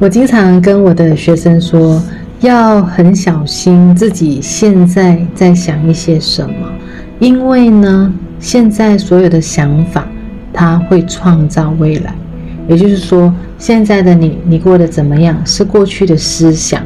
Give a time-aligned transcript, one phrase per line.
[0.00, 2.00] 我经常跟我的学生说，
[2.38, 6.54] 要很小心自己现在在想一些什么，
[7.18, 10.06] 因为呢，现在所有的想法，
[10.52, 12.14] 它会创造未来。
[12.68, 16.80] 也就是说，现在的你，你过得怎么样，是过去的思想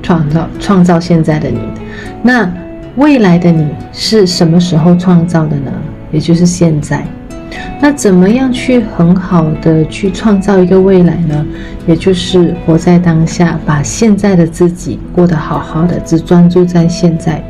[0.00, 1.58] 创造创造现在的你。
[2.22, 2.48] 那
[2.94, 5.72] 未来的你是什么时候创造的呢？
[6.12, 7.04] 也就是现在。
[7.80, 11.46] 那怎么样去很好的去创造一个未来呢？
[11.86, 17.42] 也就是活在当下，把现在的自己过得好好的，只专注在现在。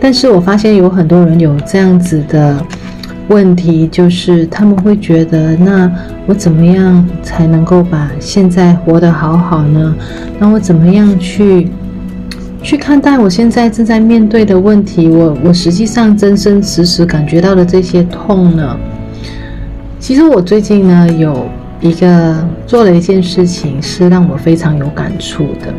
[0.00, 2.62] 但是我发现有很多人有这样子的
[3.28, 5.90] 问题，就是他们会觉得，那
[6.26, 9.94] 我怎么样才能够把现在活得好好呢？
[10.38, 11.70] 那我怎么样去
[12.62, 15.08] 去看待我现在正在面对的问题？
[15.08, 18.76] 我我实际上真真实实感觉到的这些痛呢？
[20.04, 21.46] 其实我最近呢，有
[21.80, 22.36] 一个
[22.66, 25.72] 做了一件事情，是让我非常有感触的。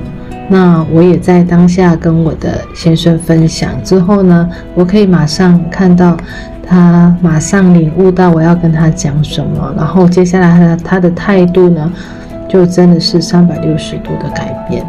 [0.49, 6.17] 那我也在当下跟我的先生分享之后呢，我可以马上看到
[6.65, 11.93] 他马上领悟到我要跟他讲什么，然后接下来他的态度呢，
[12.49, 14.83] 就真的是三百六十度的改变。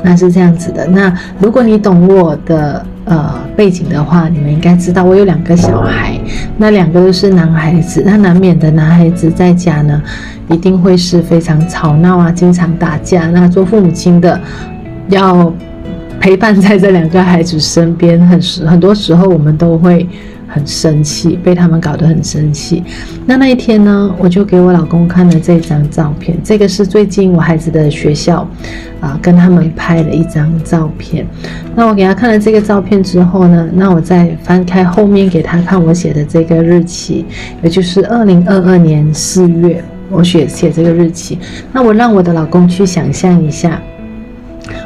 [0.00, 0.86] 那是这样子的。
[0.86, 6.18] 那如果你懂我的呃背景的话，你们应该知道我有两个小孩，
[6.56, 8.02] 那两个都是男孩子。
[8.04, 10.02] 那难免的男孩子在家呢，
[10.48, 13.28] 一定会是非常吵闹啊，经常打架。
[13.30, 14.40] 那做父母亲的
[15.08, 15.52] 要
[16.20, 20.08] 陪伴在这两个孩子身边，很时很多时候我们都会。
[20.54, 22.84] 很生气，被他们搞得很生气。
[23.26, 26.38] 那那一天呢，我就给我老公看了这张照片。
[26.44, 28.48] 这个是最近我孩子的学校，
[29.00, 31.26] 啊、跟他们拍了一张照片。
[31.74, 37.24] 那我给他看了这个照片之后呢，那我再翻开后面给他看我写的这个日期，
[37.60, 41.36] 也就是二零二二年四月，我写写这个日期。
[41.72, 43.82] 那我让我的老公去想象一下。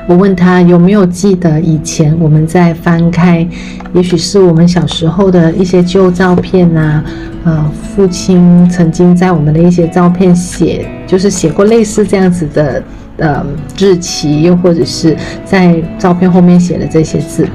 [0.07, 3.47] 我问他有没有记得以前我们在翻开，
[3.93, 7.03] 也许是我们小时候的一些旧照片呐，
[7.44, 12.83] 呃，父亲曾经在我们的一些照片写，就是写过类似这样子的
[13.19, 13.44] 呃
[13.78, 17.47] 日期，又或者是在照片后面写的这些字，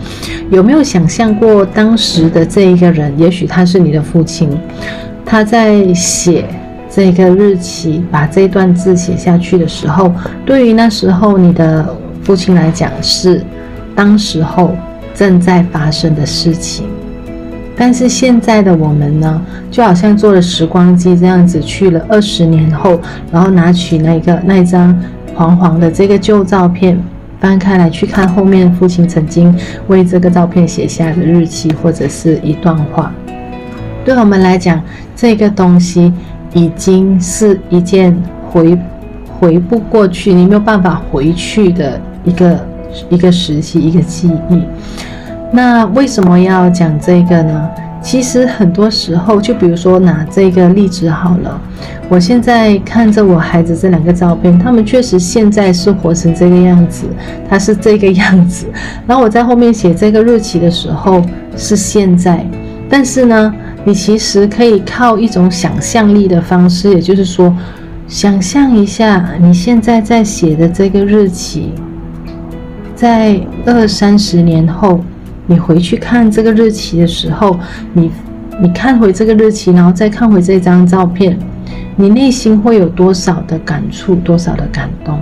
[0.51, 4.47] 有没有想象过当时的这一个人，也许他是你的父亲，
[5.25, 6.45] 他在写
[6.88, 10.13] 这个日期，把这段字写下去的时候，
[10.45, 11.84] 对于那时候你的。
[12.23, 13.44] 父亲来讲是
[13.95, 14.75] 当时候
[15.13, 16.85] 正在发生的事情，
[17.75, 23.00] 但是现在的我们呢，就好像坐了时光机这样子去了二十年后，
[23.31, 24.97] 然后拿取那个那一张
[25.35, 26.97] 黄黄的这个旧照片，
[27.39, 29.53] 翻开来去看后面父亲曾经
[29.88, 33.11] 为这个照片写下的日期或者是一段话。
[34.05, 34.81] 对我们来讲，
[35.16, 36.11] 这个东西
[36.53, 38.16] 已经是一件
[38.50, 38.78] 回
[39.40, 42.01] 回不过去，你没有办法回去的。
[42.23, 42.66] 一个
[43.09, 44.61] 一个时期，一个记忆。
[45.51, 47.69] 那为什么要讲这个呢？
[48.01, 51.61] 其实很多时候，就比如说拿这个例子好了。
[52.09, 57.06] 我现在看着我孩子这两个照片，他们确实现在是活成这个样子，
[57.50, 58.66] 他是这个样子。
[59.07, 61.23] 然后我在后面写这个日期的时候
[61.55, 62.45] 是现在，
[62.90, 63.53] 但是呢，
[63.85, 67.55] 你其实可以靠一种想象力的方式，也就是说，
[68.05, 71.72] 想象一下你现在在写的这个日期。
[73.03, 75.03] 在二三十年后，
[75.46, 77.59] 你回去看这个日期的时候，
[77.91, 78.09] 你
[78.62, 81.38] 你看回这个日期，然后再看回这张照片，
[81.97, 85.19] 你内心会有多少的感触，多少的感动？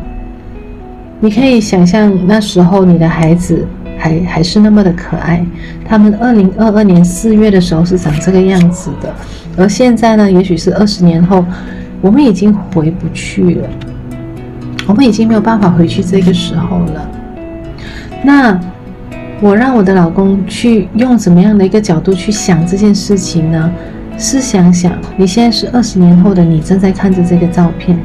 [1.19, 3.65] 你可以想象那时候你的孩子
[3.97, 5.43] 还还是那么的可爱，
[5.83, 9.11] 他们二零二二年四月的时候是长这个样子的，
[9.57, 11.43] 而现在呢，也许是二十年后，
[11.99, 13.67] 我们已经回不去了，
[14.85, 17.11] 我们已经没有办法回去这个时候了。
[18.23, 18.59] 那
[19.41, 23.71] 我让我的老公去用怎么样的一个角度去想这件事情呢？
[24.17, 27.97] 试想想，你现在是二十年后的你，正在看着这个照片，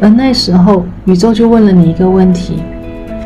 [0.00, 2.62] 而那时候宇宙就问了你一个问题：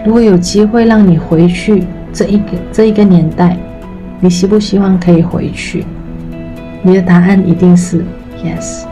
[0.05, 3.57] 如果有机会让你回去这一个这一个年代，
[4.19, 5.85] 你希不希望可以回去？
[6.83, 8.05] 你的答案一定是
[8.43, 8.83] yes，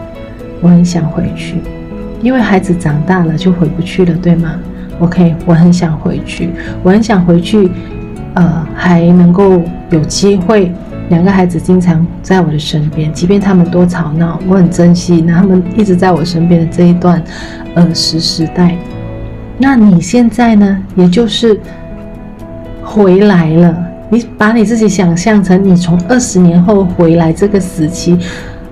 [0.61, 1.57] 我很想回去，
[2.23, 4.55] 因为孩子长大了就回不去了，对吗
[5.01, 6.51] ？OK，我很想回去，
[6.83, 7.69] 我很想回去，
[8.35, 9.61] 呃，还能够
[9.91, 10.73] 有机会，
[11.09, 17.21] 两个孩子经常在我的身边，即便他们多吵闹，我很珍惜他们一直在我身边的这一段
[17.75, 18.77] 儿时时代。
[19.59, 20.79] 那你现在呢？
[20.95, 21.61] 也就是
[22.83, 23.77] 回来了，
[24.09, 28.19] 你把你自己想象成你从二十年后回来这个时期，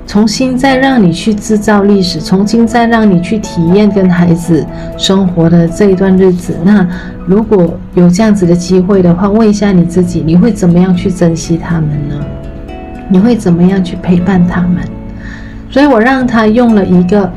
[0.08, 4.64] 重新再让你去制造历史，重新再让你去体验跟孩子
[4.96, 6.56] 生活的这一段日子。
[6.64, 6.88] 那
[7.26, 12.14] 如果有这样子的机会的话，问一下你自己，你会怎么样去珍惜他们呢？
[13.10, 14.82] 你会怎么样去陪伴他们？
[15.68, 17.30] 所以我让他用了一个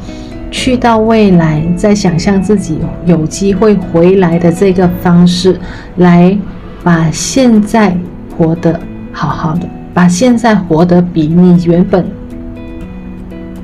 [0.50, 5.60] 去到未来，再想象自己有机会回来的这个方式，
[5.98, 6.38] 来
[6.82, 7.94] 把现在
[8.38, 8.80] 活得
[9.12, 12.06] 好好的，把现在活得比你原本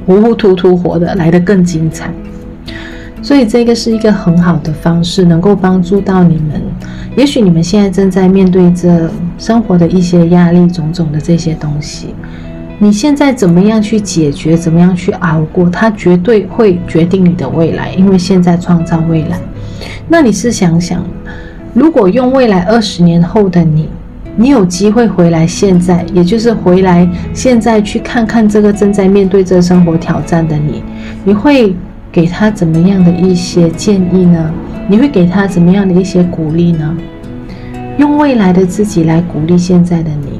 [0.08, 2.10] 糊糊涂涂活得来得更精彩。
[3.22, 6.62] 所以这个是一个很好的方式，能够帮助到你们。
[7.16, 12.16] 也许你们现在正在面对着生活的一些压力，种种的这些东西。
[12.80, 14.56] 你现在怎么样去解决？
[14.56, 15.70] 怎么样去熬过？
[15.70, 19.38] 它绝对会决定你的未来，因为现在创造未来。
[20.08, 21.04] 那你是想想，
[21.74, 23.90] 如果用未来二十年后的你，
[24.40, 30.84] 你有机会回来现在，也就是回来现在去看看这个正在面对这生活挑战的你，
[31.26, 31.76] 你会
[32.12, 34.52] 给他怎么样的一些建议呢？
[34.88, 36.96] 你会给他怎么样的一些鼓励呢？
[37.98, 40.40] 用未来的自己来鼓励现在的你。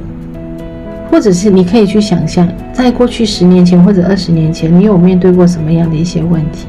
[1.10, 6.68] 或者是你可以去想象，在过去十年前或者二十年前，你有面对过什么样的一些问题？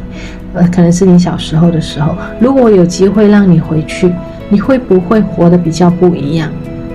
[0.56, 2.16] 呃，可能是你小时候的时候。
[2.40, 4.12] 如果有机会让你回去，
[4.50, 6.50] 你会不会活得比较不一样？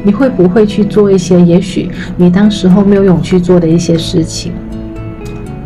[0.04, 4.52] 你会不会去做一些也许你当时候没有勇气做的一些事情？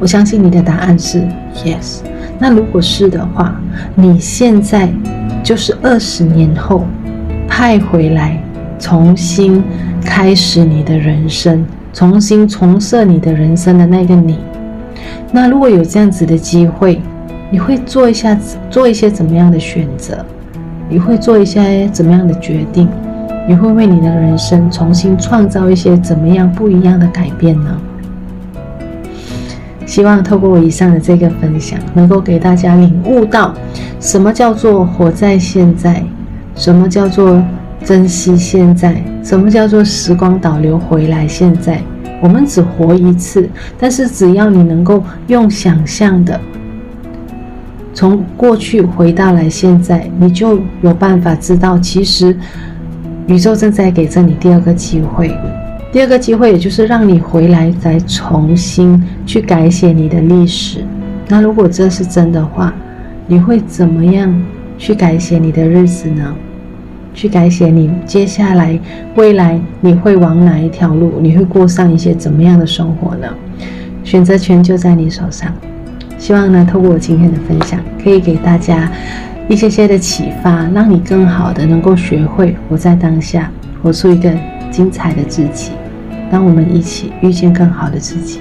[0.01, 1.21] 我相信你的答案是
[1.57, 1.99] yes。
[2.39, 3.61] 那如果是的话，
[3.95, 4.89] 你现在
[5.43, 6.87] 就是二十年后
[7.47, 8.43] 派回来。
[8.81, 9.61] 重新
[10.05, 14.39] 开始你的人生，重新重设你的人生的那个你。
[15.33, 17.03] 那如果有这样子的机会，
[17.51, 18.39] 你会做一下
[18.71, 20.25] 做一些怎么样的选择？
[20.89, 22.89] 你会做一些怎么样的决定？
[23.49, 27.81] 你会为你的人生重新创造一些怎么样不一样的改变呢？
[29.87, 33.55] 希望透过我以上的这个分享，能够给大家领悟到
[33.99, 36.05] 什么叫做活在现在，
[36.55, 37.43] 什么叫做。
[37.85, 41.27] 珍惜现在，什么叫做时光倒流回来？
[41.29, 41.81] 现在
[42.21, 43.49] 我们只活一次，
[43.79, 46.39] 但是只要你能够用想象的
[47.95, 52.37] 从过去回到来现在，你就有办法知道，其实
[53.29, 55.31] 宇宙正在给着你第二个机会。
[55.93, 60.83] 第二个机会，也就是让你回来再重新去改写你的历史。
[61.29, 62.73] 那如果这是真的话，
[63.27, 64.35] 你会怎么样
[64.79, 66.35] 去改写你的日子呢？
[67.13, 68.79] 去改写你接下来
[69.17, 71.19] 未来，你会往哪一条路？
[71.21, 73.27] 你会过上一些怎么样的生活呢？
[74.05, 75.53] 选择权就在你手上。
[76.17, 78.91] 希望呢，透过我今天的分享，可以给大家
[79.49, 83.51] 一些些的启发，让你更好的能够学会活在当下，
[83.83, 84.31] 活出一个
[84.71, 85.73] 精彩的自己。
[86.31, 88.41] 让我们一起遇见更好的自己。